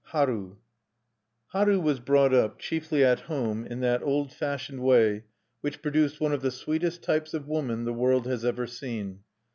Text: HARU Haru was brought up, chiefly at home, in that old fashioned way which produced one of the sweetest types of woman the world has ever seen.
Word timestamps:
HARU 0.05 0.57
Haru 1.49 1.79
was 1.79 1.99
brought 1.99 2.33
up, 2.33 2.57
chiefly 2.57 3.03
at 3.03 3.19
home, 3.19 3.67
in 3.67 3.81
that 3.81 4.01
old 4.01 4.33
fashioned 4.33 4.79
way 4.81 5.25
which 5.59 5.83
produced 5.83 6.19
one 6.19 6.33
of 6.33 6.41
the 6.41 6.49
sweetest 6.49 7.03
types 7.03 7.35
of 7.35 7.47
woman 7.47 7.85
the 7.85 7.93
world 7.93 8.25
has 8.25 8.43
ever 8.43 8.65
seen. 8.65 9.19